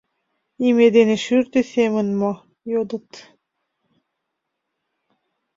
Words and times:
—Име 0.67 0.87
ден 0.95 1.09
шӱртӧ 1.23 1.61
семын 1.73 2.07
мо?— 2.19 2.33
йодыт. 2.71 3.09